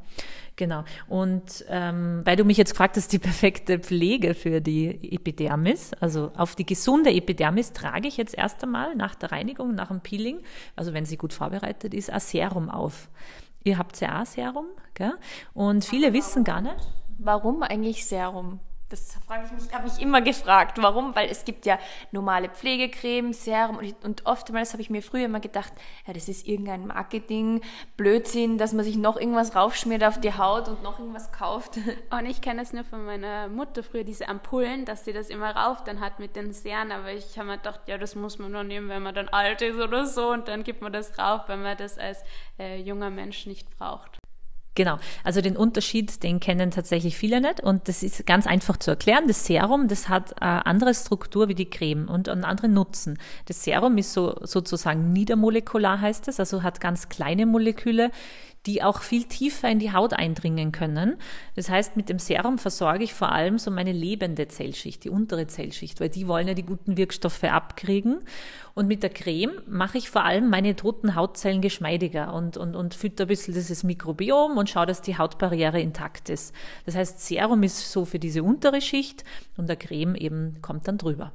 [0.55, 0.83] Genau.
[1.07, 6.31] Und ähm, weil du mich jetzt gefragt hast, die perfekte Pflege für die Epidermis, also
[6.35, 10.39] auf die gesunde Epidermis trage ich jetzt erst einmal nach der Reinigung, nach dem Peeling,
[10.75, 13.09] also wenn sie gut vorbereitet ist, ein Serum auf.
[13.63, 15.13] Ihr habt ja auch Serum, gell?
[15.53, 16.75] Und viele wissen gar nicht.
[17.17, 18.59] Warum eigentlich Serum?
[18.93, 20.77] Das frage ich mich, habe ich immer gefragt.
[20.79, 21.15] Warum?
[21.15, 21.79] Weil es gibt ja
[22.11, 25.73] normale Pflegecreme, Serum und, und oftmals habe ich mir früher immer gedacht,
[26.05, 27.61] ja, das ist irgendein Marketing,
[27.97, 31.79] Blödsinn, dass man sich noch irgendwas raufschmiert auf die Haut und noch irgendwas kauft.
[32.11, 35.55] Und ich kenne es nur von meiner Mutter früher, diese Ampullen, dass sie das immer
[35.55, 38.51] rauf dann hat mit den Serien, aber ich habe mir gedacht, ja, das muss man
[38.51, 41.41] nur nehmen, wenn man dann alt ist oder so und dann gibt man das rauf,
[41.47, 42.23] wenn man das als
[42.59, 44.19] äh, junger Mensch nicht braucht.
[44.75, 48.89] Genau, also den Unterschied, den kennen tatsächlich viele nicht und das ist ganz einfach zu
[48.89, 49.27] erklären.
[49.27, 53.19] Das Serum, das hat eine andere Struktur wie die Creme und einen anderen Nutzen.
[53.45, 58.09] Das Serum ist so, sozusagen niedermolekular heißt es, also hat ganz kleine Moleküle,
[58.65, 61.17] die auch viel tiefer in die Haut eindringen können.
[61.55, 65.47] Das heißt, mit dem Serum versorge ich vor allem so meine lebende Zellschicht, die untere
[65.47, 68.19] Zellschicht, weil die wollen ja die guten Wirkstoffe abkriegen.
[68.73, 72.93] Und mit der Creme mache ich vor allem meine toten Hautzellen geschmeidiger und, und, und
[72.93, 76.55] fütter ein bisschen dieses Mikrobiom und schaue, dass die Hautbarriere intakt ist.
[76.85, 79.25] Das heißt, Serum ist so für diese untere Schicht
[79.57, 81.33] und der Creme eben kommt dann drüber.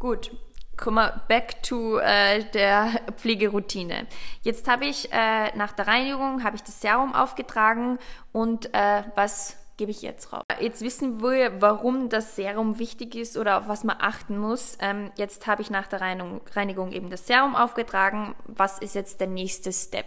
[0.00, 0.32] Gut,
[0.76, 4.06] Kommen wir back to äh, der Pflegeroutine.
[4.42, 7.98] Jetzt habe ich äh, nach der Reinigung habe ich das Serum aufgetragen
[8.32, 10.42] und äh, was gebe ich jetzt raus?
[10.60, 14.76] Jetzt wissen wir, warum das Serum wichtig ist oder auf was man achten muss.
[14.80, 18.34] Ähm, jetzt habe ich nach der Reinigung, Reinigung eben das Serum aufgetragen.
[18.44, 20.06] Was ist jetzt der nächste Step?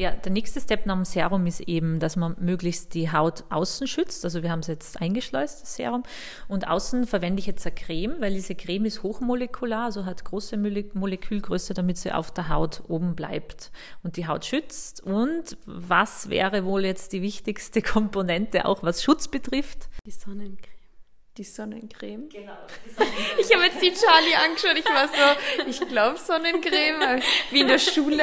[0.00, 3.86] Ja, der nächste Step nach dem Serum ist eben, dass man möglichst die Haut außen
[3.86, 4.24] schützt.
[4.24, 6.04] Also wir haben es jetzt eingeschleust, das Serum.
[6.48, 10.56] Und außen verwende ich jetzt eine Creme, weil diese Creme ist hochmolekular, also hat große
[10.56, 15.02] Molekülgröße, damit sie auf der Haut oben bleibt und die Haut schützt.
[15.02, 19.90] Und was wäre wohl jetzt die wichtigste Komponente, auch was Schutz betrifft?
[20.06, 20.79] Die Sonnencreme.
[21.40, 22.28] Die Sonnencreme.
[22.28, 22.52] Genau.
[22.84, 23.38] Die Sonnencreme.
[23.38, 24.76] ich habe jetzt die Charlie angeschaut.
[24.76, 28.22] Ich war so, ich glaube Sonnencreme, wie in der Schule.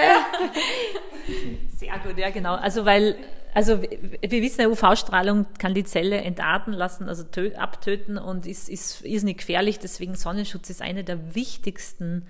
[1.75, 2.53] Sehr gut, ja genau.
[2.53, 3.17] Also weil,
[3.55, 7.23] also wir wissen, UV-Strahlung kann die Zelle entarten lassen, also
[7.57, 9.79] abtöten und ist, ist, ist nicht gefährlich.
[9.79, 12.27] Deswegen Sonnenschutz ist eine der wichtigsten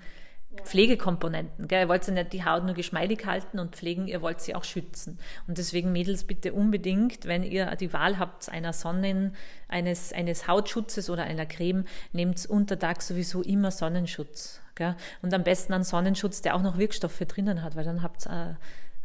[0.64, 1.68] Pflegekomponenten.
[1.68, 1.82] Gell?
[1.82, 4.64] Ihr wollt ja nicht die Haut nur geschmeidig halten und pflegen, ihr wollt sie auch
[4.64, 5.18] schützen.
[5.46, 9.34] Und deswegen, Mädels, bitte unbedingt, wenn ihr die Wahl habt einer Sonnen,
[9.68, 14.60] eines, eines Hautschutzes oder einer Creme, nehmt untertags sowieso immer Sonnenschutz.
[14.74, 14.96] Gell?
[15.22, 18.56] Und am besten einen Sonnenschutz, der auch noch Wirkstoffe drinnen hat, weil dann habt ihr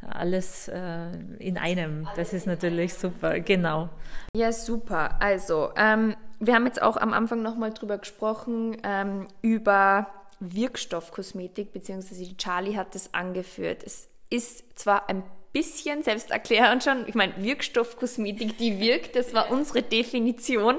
[0.04, 2.08] äh, alles äh, in einem.
[2.16, 3.90] Das ist natürlich super, genau.
[4.36, 5.22] Ja, super.
[5.22, 10.08] Also, ähm, wir haben jetzt auch am Anfang nochmal drüber gesprochen, ähm, über
[10.52, 13.84] Wirkstoffkosmetik, beziehungsweise die Charlie hat das angeführt.
[13.84, 19.84] Es ist zwar ein bisschen selbsterklärend schon, ich meine, Wirkstoffkosmetik, die wirkt, das war unsere
[19.84, 20.78] Definition.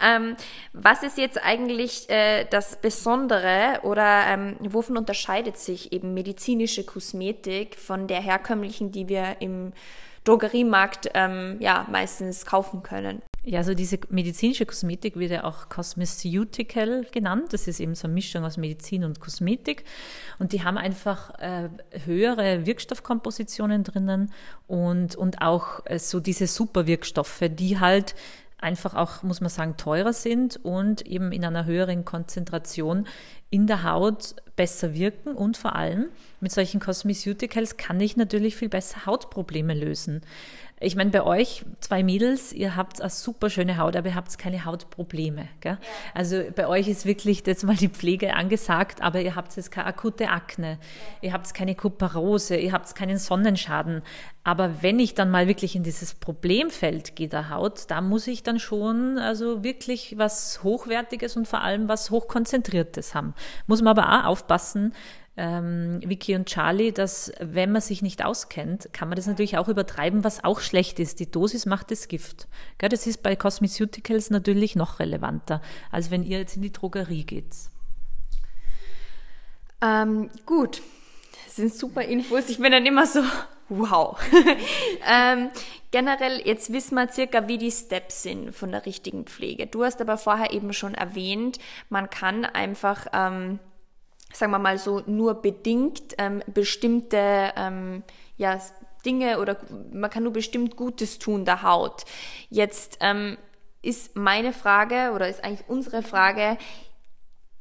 [0.00, 0.36] Ähm,
[0.72, 7.74] was ist jetzt eigentlich äh, das Besondere oder ähm, wovon unterscheidet sich eben medizinische Kosmetik
[7.74, 9.72] von der herkömmlichen, die wir im
[10.24, 13.22] Drogeriemarkt ähm, ja meistens kaufen können?
[13.44, 17.52] Ja, also diese medizinische Kosmetik wird ja auch Cosmeceutical genannt.
[17.52, 19.84] Das ist eben so eine Mischung aus Medizin und Kosmetik.
[20.38, 21.68] Und die haben einfach äh,
[22.04, 24.32] höhere Wirkstoffkompositionen drinnen
[24.68, 28.14] und, und auch äh, so diese Superwirkstoffe, die halt
[28.58, 33.08] einfach auch, muss man sagen, teurer sind und eben in einer höheren Konzentration
[33.50, 36.06] in der Haut besser wirken und vor allem
[36.40, 40.22] mit solchen Cosmeceuticals kann ich natürlich viel besser Hautprobleme lösen.
[40.82, 44.36] Ich meine, bei euch, zwei Mädels, ihr habt eine super schöne Haut, aber ihr habt
[44.36, 45.48] keine Hautprobleme.
[45.60, 45.78] Gell?
[45.80, 45.88] Ja.
[46.14, 49.86] Also bei euch ist wirklich jetzt mal die Pflege angesagt, aber ihr habt jetzt keine
[49.86, 51.28] akute Akne, ja.
[51.28, 54.02] ihr habt keine Kuparose, ihr habt keinen Sonnenschaden.
[54.44, 58.42] Aber wenn ich dann mal wirklich in dieses Problemfeld gehe der Haut, da muss ich
[58.42, 63.34] dann schon also wirklich was Hochwertiges und vor allem was Hochkonzentriertes haben.
[63.68, 64.94] Muss man aber auch aufpassen,
[65.36, 69.68] ähm, Vicky und Charlie, dass wenn man sich nicht auskennt, kann man das natürlich auch
[69.68, 71.20] übertreiben, was auch schlecht ist.
[71.20, 72.48] Die Dosis macht das Gift.
[72.78, 77.24] Gell, das ist bei Cosmeceuticals natürlich noch relevanter, als wenn ihr jetzt in die Drogerie
[77.24, 77.54] geht.
[79.80, 80.82] Ähm, gut,
[81.46, 82.48] das sind super Infos.
[82.50, 83.22] Ich bin dann immer so,
[83.70, 84.20] wow.
[85.10, 85.50] ähm,
[85.90, 89.66] generell, jetzt wissen wir circa, wie die Steps sind von der richtigen Pflege.
[89.66, 93.06] Du hast aber vorher eben schon erwähnt, man kann einfach...
[93.14, 93.60] Ähm,
[94.32, 98.02] sagen wir mal so, nur bedingt ähm, bestimmte ähm,
[98.36, 98.60] ja,
[99.04, 99.56] Dinge oder
[99.92, 102.04] man kann nur bestimmt Gutes tun der Haut.
[102.50, 103.36] Jetzt ähm,
[103.82, 106.56] ist meine Frage oder ist eigentlich unsere Frage,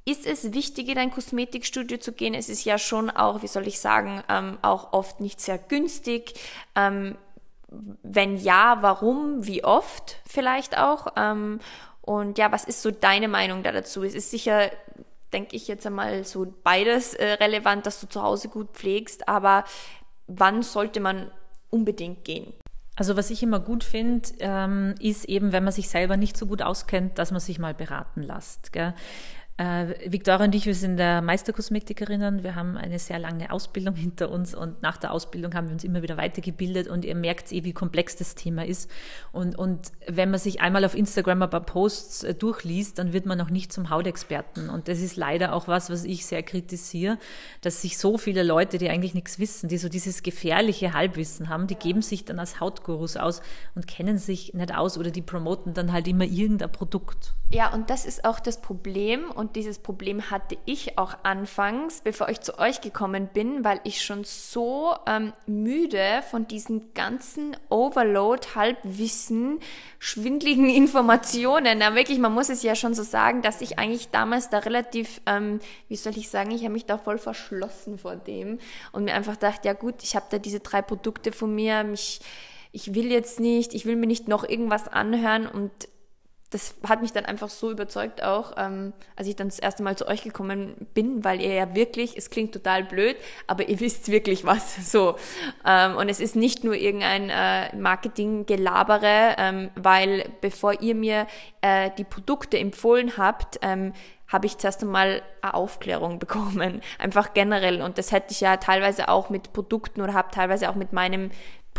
[0.05, 2.33] ist es wichtig, in ein Kosmetikstudio zu gehen?
[2.33, 6.33] Es ist ja schon auch, wie soll ich sagen, ähm, auch oft nicht sehr günstig.
[6.75, 7.17] Ähm,
[8.03, 9.45] wenn ja, warum?
[9.45, 11.07] Wie oft vielleicht auch?
[11.15, 11.59] Ähm,
[12.01, 14.03] und ja, was ist so deine Meinung da dazu?
[14.03, 14.71] Es ist sicher
[15.33, 19.63] denke ich jetzt einmal so beides äh, relevant, dass du zu Hause gut pflegst, aber
[20.27, 21.31] wann sollte man
[21.69, 22.53] unbedingt gehen?
[22.95, 26.45] Also was ich immer gut finde, ähm, ist eben, wenn man sich selber nicht so
[26.45, 28.73] gut auskennt, dass man sich mal beraten lässt.
[28.73, 28.93] Gell?
[29.61, 32.41] Äh, Victoria und ich, wir sind der Meisterkosmetikerinnen.
[32.41, 35.83] Wir haben eine sehr lange Ausbildung hinter uns und nach der Ausbildung haben wir uns
[35.83, 38.89] immer wieder weitergebildet und ihr merkt eh, wie komplex das Thema ist.
[39.31, 43.27] Und, und wenn man sich einmal auf Instagram ein paar Posts äh, durchliest, dann wird
[43.27, 44.67] man noch nicht zum Hautexperten.
[44.67, 47.19] Und das ist leider auch was, was ich sehr kritisiere,
[47.61, 51.67] dass sich so viele Leute, die eigentlich nichts wissen, die so dieses gefährliche Halbwissen haben,
[51.67, 53.43] die geben sich dann als Hautgurus aus
[53.75, 57.35] und kennen sich nicht aus oder die promoten dann halt immer irgendein Produkt.
[57.53, 62.29] Ja, und das ist auch das Problem und dieses Problem hatte ich auch anfangs, bevor
[62.29, 68.47] ich zu euch gekommen bin, weil ich schon so ähm, müde von diesen ganzen Overload,
[68.55, 69.59] Halbwissen,
[69.99, 71.79] schwindligen Informationen.
[71.79, 75.19] Na wirklich, man muss es ja schon so sagen, dass ich eigentlich damals da relativ,
[75.25, 75.59] ähm,
[75.89, 78.59] wie soll ich sagen, ich habe mich da voll verschlossen vor dem
[78.93, 82.21] und mir einfach gedacht, ja gut, ich habe da diese drei Produkte von mir, mich
[82.71, 85.71] ich will jetzt nicht, ich will mir nicht noch irgendwas anhören und
[86.51, 89.95] das hat mich dann einfach so überzeugt auch, ähm, als ich dann das erste Mal
[89.95, 93.15] zu euch gekommen bin, weil ihr ja wirklich, es klingt total blöd,
[93.47, 94.91] aber ihr wisst wirklich was.
[94.91, 95.15] So
[95.65, 101.25] ähm, und es ist nicht nur irgendein äh, Marketing-Gelabere, ähm, weil bevor ihr mir
[101.61, 103.93] äh, die Produkte empfohlen habt, ähm,
[104.27, 107.81] habe ich zuerst einmal eine Aufklärung bekommen, einfach generell.
[107.81, 111.31] Und das hätte ich ja teilweise auch mit Produkten oder habe teilweise auch mit meinem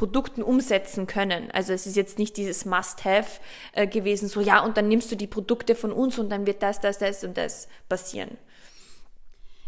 [0.02, 1.48] Produkten umsetzen können.
[1.52, 5.14] Also es ist jetzt nicht dieses Must-Have äh, gewesen, so ja, und dann nimmst du
[5.14, 8.36] die Produkte von uns und dann wird das, das, das und das passieren.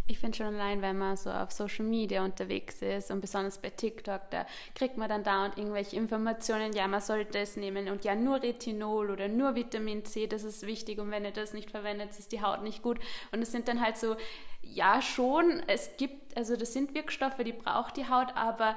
[0.09, 3.71] Ich finde schon allein, wenn man so auf Social Media unterwegs ist und besonders bei
[3.71, 4.45] TikTok, da
[4.75, 8.43] kriegt man dann da und irgendwelche Informationen, ja, man sollte es nehmen und ja, nur
[8.43, 12.33] Retinol oder nur Vitamin C, das ist wichtig und wenn ihr das nicht verwendet, ist
[12.33, 12.99] die Haut nicht gut.
[13.31, 14.17] Und es sind dann halt so,
[14.63, 18.75] ja, schon, es gibt, also das sind Wirkstoffe, die braucht die Haut, aber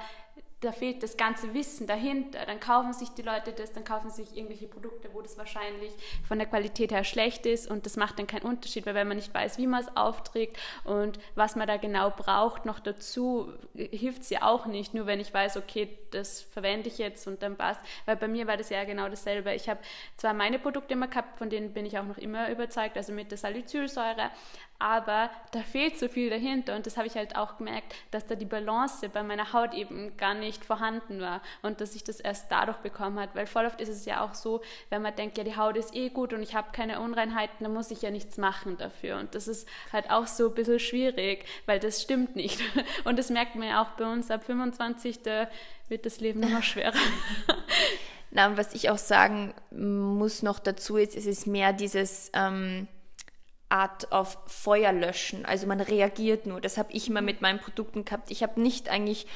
[0.60, 2.44] da fehlt das ganze Wissen dahinter.
[2.44, 5.92] Dann kaufen sich die Leute das, dann kaufen sich irgendwelche Produkte, wo das wahrscheinlich
[6.26, 9.16] von der Qualität her schlecht ist und das macht dann keinen Unterschied, weil wenn man
[9.16, 14.22] nicht weiß, wie man es aufträgt und was man da genau braucht, noch dazu hilft
[14.22, 17.56] es ja auch nicht, nur wenn ich weiß, okay, das verwende ich jetzt und dann
[17.56, 17.80] passt.
[18.06, 19.54] Weil bei mir war das ja genau dasselbe.
[19.54, 19.80] Ich habe
[20.16, 23.30] zwar meine Produkte immer gehabt, von denen bin ich auch noch immer überzeugt, also mit
[23.30, 24.30] der Salicylsäure,
[24.78, 28.34] aber da fehlt so viel dahinter und das habe ich halt auch gemerkt, dass da
[28.34, 32.50] die Balance bei meiner Haut eben gar nicht vorhanden war und dass ich das erst
[32.50, 35.44] dadurch bekommen hat, weil voll oft ist es ja auch so, wenn man denkt, ja
[35.44, 38.36] die Haut ist eh gut und ich habe keine Unreinheiten, dann muss ich ja nichts
[38.36, 39.18] machen dafür.
[39.18, 42.60] Und das ist halt auch so ein bisschen schwierig, weil das stimmt nicht.
[43.04, 44.30] Und das merkt man ja auch bei uns.
[44.30, 45.48] Ab 25, da
[45.88, 46.92] wird das Leben noch schwerer.
[48.30, 52.86] Na, was ich auch sagen muss noch dazu ist, es ist mehr dieses ähm,
[53.68, 55.44] Art auf Feuer löschen.
[55.44, 56.60] Also man reagiert nur.
[56.60, 58.30] Das habe ich immer mit meinen Produkten gehabt.
[58.30, 59.26] Ich habe nicht eigentlich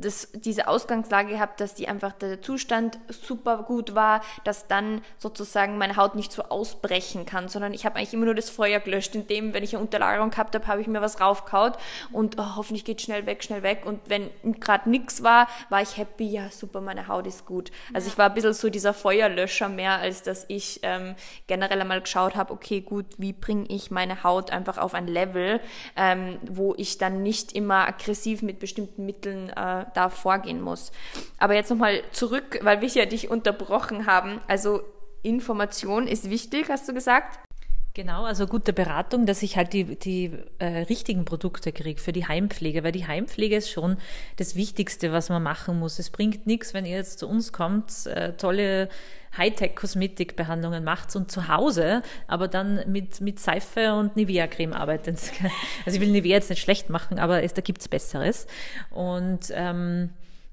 [0.00, 5.78] das, diese Ausgangslage gehabt, dass die einfach der Zustand super gut war, dass dann sozusagen
[5.78, 9.14] meine Haut nicht so ausbrechen kann, sondern ich habe eigentlich immer nur das Feuer gelöscht,
[9.14, 11.78] indem, wenn ich eine Unterlagerung gehabt habe, habe ich mir was raufgehaut
[12.12, 13.82] und oh, hoffentlich geht schnell weg, schnell weg.
[13.84, 14.30] Und wenn
[14.60, 17.70] gerade nichts war, war ich happy, ja super, meine Haut ist gut.
[17.92, 18.12] Also ja.
[18.12, 21.14] ich war ein bisschen so dieser Feuerlöscher mehr, als dass ich ähm,
[21.46, 25.60] generell einmal geschaut habe, okay, gut, wie bringe ich meine Haut einfach auf ein Level,
[25.96, 30.92] ähm, wo ich dann nicht immer aggressiv mit bestimmten Mitteln äh, da vorgehen muss.
[31.38, 34.40] Aber jetzt nochmal zurück, weil wir ja dich unterbrochen haben.
[34.46, 34.82] Also
[35.22, 37.40] Information ist wichtig, hast du gesagt?
[37.98, 40.30] Genau, also gute Beratung, dass ich halt die, die
[40.60, 43.96] äh, richtigen Produkte kriege für die Heimpflege, weil die Heimpflege ist schon
[44.36, 45.98] das Wichtigste, was man machen muss.
[45.98, 48.88] Es bringt nichts, wenn ihr jetzt zu uns kommt, äh, tolle
[49.36, 55.18] Hightech-Kosmetikbehandlungen macht und zu Hause, aber dann mit, mit Seife und Nivea-Creme arbeitet.
[55.84, 58.46] Also ich will Nivea jetzt nicht schlecht machen, aber es, da gibt's Besseres.
[58.90, 60.10] Und ähm,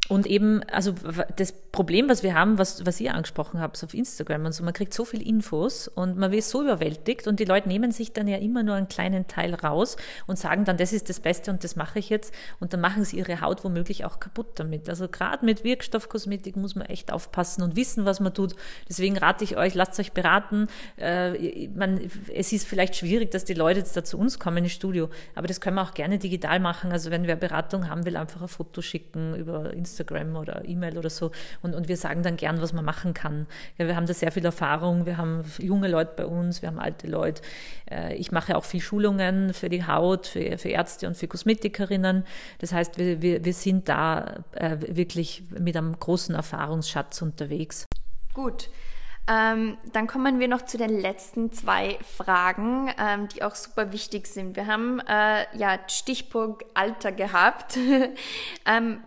[0.07, 0.93] und eben, also
[1.35, 4.73] das Problem, was wir haben, was, was ihr angesprochen habt auf Instagram und so, man
[4.73, 8.27] kriegt so viel Infos und man wird so überwältigt und die Leute nehmen sich dann
[8.27, 11.63] ja immer nur einen kleinen Teil raus und sagen dann, das ist das Beste und
[11.63, 14.89] das mache ich jetzt und dann machen sie ihre Haut womöglich auch kaputt damit.
[14.89, 18.53] Also gerade mit Wirkstoffkosmetik muss man echt aufpassen und wissen, was man tut.
[18.87, 20.67] Deswegen rate ich euch, lasst euch beraten.
[20.97, 21.99] Äh, man,
[22.31, 25.47] es ist vielleicht schwierig, dass die Leute jetzt da zu uns kommen ins Studio, aber
[25.47, 26.91] das können wir auch gerne digital machen.
[26.91, 30.97] Also wenn wer Beratung haben will, einfach ein Foto schicken über Instagram Instagram oder E-Mail
[30.97, 31.31] oder so.
[31.61, 33.47] Und, und wir sagen dann gern, was man machen kann.
[33.77, 35.05] Ja, wir haben da sehr viel Erfahrung.
[35.05, 37.41] Wir haben junge Leute bei uns, wir haben alte Leute.
[37.89, 42.25] Äh, ich mache auch viel Schulungen für die Haut, für, für Ärzte und für Kosmetikerinnen.
[42.59, 47.85] Das heißt, wir, wir, wir sind da äh, wirklich mit einem großen Erfahrungsschatz unterwegs.
[48.33, 48.69] Gut.
[49.27, 54.27] Ähm, dann kommen wir noch zu den letzten zwei Fragen, ähm, die auch super wichtig
[54.27, 54.55] sind.
[54.55, 57.77] Wir haben äh, ja Stichpunkt Alter gehabt.
[58.65, 58.99] ähm,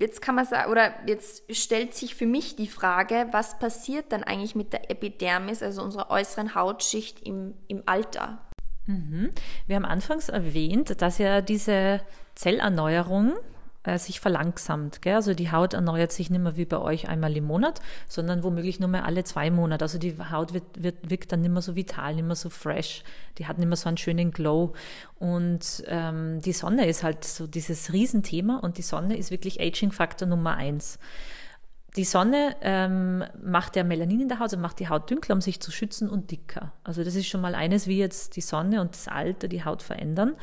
[0.00, 4.24] jetzt kann man sagen, oder jetzt stellt sich für mich die Frage, was passiert dann
[4.24, 8.38] eigentlich mit der Epidermis, also unserer äußeren Hautschicht im, im Alter?
[8.86, 9.30] Mhm.
[9.66, 12.00] Wir haben anfangs erwähnt, dass ja diese
[12.34, 13.34] Zellerneuerung
[13.82, 15.02] äh, sich verlangsamt.
[15.02, 15.14] Gell?
[15.14, 18.80] Also die Haut erneuert sich nicht mehr wie bei euch einmal im Monat, sondern womöglich
[18.80, 19.84] nur mehr alle zwei Monate.
[19.84, 23.04] Also die Haut wird, wird, wirkt dann nicht mehr so vital, nicht mehr so fresh.
[23.38, 24.74] Die hat nicht mehr so einen schönen Glow.
[25.18, 30.28] Und ähm, die Sonne ist halt so dieses Riesenthema und die Sonne ist wirklich Aging-Faktor
[30.28, 30.98] Nummer eins
[31.96, 35.40] die Sonne ähm, macht ja Melanin in der Haut, also macht die Haut dunkler, um
[35.40, 36.72] sich zu schützen und dicker.
[36.84, 39.82] Also das ist schon mal eines, wie jetzt die Sonne und das Alter die Haut
[39.82, 40.36] verändern.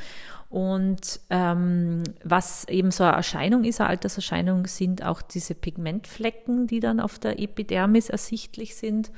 [0.50, 6.80] Und ähm, was eben so eine Erscheinung ist, eine Alterserscheinung, sind auch diese Pigmentflecken, die
[6.80, 9.12] dann auf der Epidermis ersichtlich sind.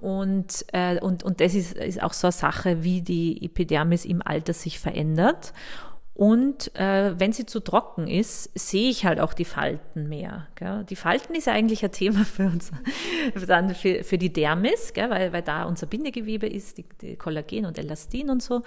[0.00, 4.22] Und, äh, und, und das ist, ist auch so eine Sache, wie die Epidermis im
[4.22, 5.52] Alter sich verändert.
[6.20, 10.48] Und äh, wenn sie zu trocken ist, sehe ich halt auch die Falten mehr.
[10.54, 10.84] Gell?
[10.84, 12.72] Die Falten ist eigentlich ein Thema für uns,
[13.46, 15.08] dann für, für die Dermis, gell?
[15.08, 18.60] Weil, weil da unser Bindegewebe ist, die, die Kollagen und Elastin und so.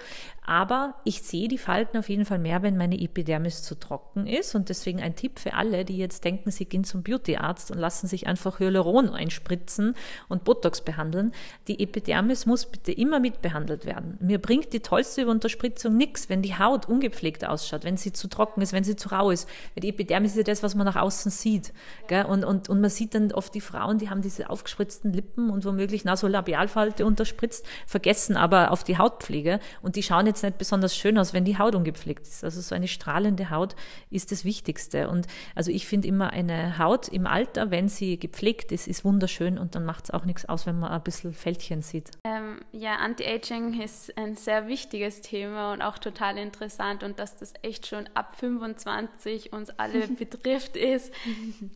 [0.44, 4.56] Aber ich sehe die Falten auf jeden Fall mehr, wenn meine Epidermis zu trocken ist.
[4.56, 8.08] Und deswegen ein Tipp für alle, die jetzt denken, sie gehen zum Beautyarzt und lassen
[8.08, 9.94] sich einfach Hyaluron einspritzen
[10.28, 11.30] und Botox behandeln.
[11.68, 14.18] Die Epidermis muss bitte immer mitbehandelt werden.
[14.20, 18.60] Mir bringt die tollste Unterspritzung nichts, wenn die Haut ungepflegt ausschaut, wenn sie zu trocken
[18.62, 19.48] ist, wenn sie zu rau ist.
[19.76, 21.72] Die Epidermis ist ja das, was man nach außen sieht.
[22.06, 22.24] Gell?
[22.24, 25.64] Und, und, und man sieht dann oft die Frauen, die haben diese aufgespritzten Lippen und
[25.64, 31.18] womöglich Nasolabialfalte unterspritzt, vergessen aber auf die Hautpflege und die schauen jetzt nicht besonders schön
[31.18, 32.44] aus, wenn die Haut ungepflegt ist.
[32.44, 33.76] Also so eine strahlende Haut
[34.10, 35.08] ist das Wichtigste.
[35.08, 39.58] Und also ich finde immer eine Haut im Alter, wenn sie gepflegt ist, ist wunderschön
[39.58, 42.10] und dann macht es auch nichts aus, wenn man ein bisschen Fältchen sieht.
[42.24, 47.62] Ähm, ja, Anti-Aging ist ein sehr wichtiges Thema und auch total interessant und dass das
[47.62, 51.12] echt schon ab 25 uns alle betrifft, ist.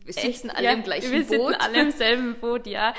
[0.05, 1.29] Wir sitzen alle ja, im gleichen wir Boot.
[1.29, 2.93] Wir sitzen alle im selben Boot, ja.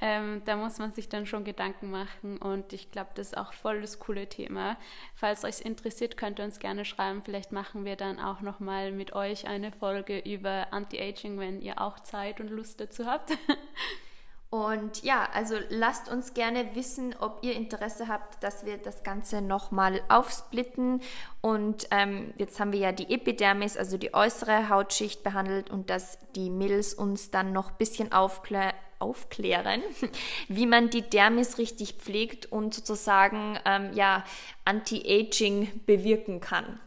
[0.00, 3.52] Ähm, da muss man sich dann schon Gedanken machen und ich glaube, das ist auch
[3.52, 4.76] voll das coole Thema.
[5.14, 7.22] Falls euch interessiert, könnt ihr uns gerne schreiben.
[7.24, 12.00] Vielleicht machen wir dann auch nochmal mit euch eine Folge über Anti-Aging, wenn ihr auch
[12.00, 13.32] Zeit und Lust dazu habt.
[14.48, 19.42] Und ja, also lasst uns gerne wissen, ob ihr Interesse habt, dass wir das Ganze
[19.42, 21.02] nochmal aufsplitten.
[21.40, 26.18] Und ähm, jetzt haben wir ja die Epidermis, also die äußere Hautschicht behandelt und dass
[26.36, 29.82] die Mills uns dann noch ein bisschen aufklä aufklären,
[30.48, 34.24] wie man die Dermis richtig pflegt und sozusagen ähm, ja,
[34.64, 36.80] Anti-Aging bewirken kann.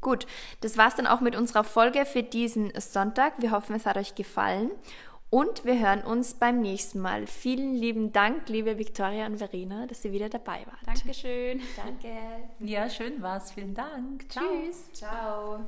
[0.00, 0.26] Gut,
[0.62, 3.34] das war's dann auch mit unserer Folge für diesen Sonntag.
[3.38, 4.70] Wir hoffen, es hat euch gefallen.
[5.30, 7.28] Und wir hören uns beim nächsten Mal.
[7.28, 10.84] Vielen lieben Dank, liebe Viktoria und Verena, dass ihr wieder dabei wart.
[10.84, 11.60] Dankeschön.
[11.76, 12.08] Danke.
[12.58, 13.52] Ja, schön war's.
[13.52, 14.28] Vielen Dank.
[14.28, 14.44] Ciao.
[14.44, 14.90] Tschüss.
[14.92, 15.60] Ciao.